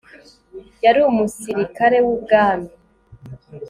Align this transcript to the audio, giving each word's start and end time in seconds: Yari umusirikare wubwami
Yari 0.83 0.99
umusirikare 1.09 1.97
wubwami 2.05 2.69